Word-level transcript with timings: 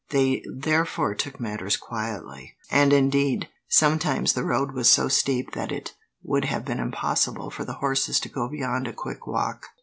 They 0.09 0.43
therefore 0.51 1.13
took 1.13 1.39
matters 1.39 1.77
quietly, 1.77 2.55
and 2.71 2.91
indeed, 2.91 3.49
sometimes 3.69 4.33
the 4.33 4.43
road 4.43 4.71
was 4.71 4.89
so 4.89 5.07
steep 5.07 5.51
that 5.51 5.71
it 5.71 5.93
would 6.23 6.45
have 6.45 6.65
been 6.65 6.79
impossible 6.79 7.51
for 7.51 7.65
the 7.65 7.73
horses 7.73 8.19
to 8.21 8.29
go 8.29 8.49
beyond 8.49 8.87
a 8.87 8.93
quick 8.93 9.27
walk. 9.27 9.67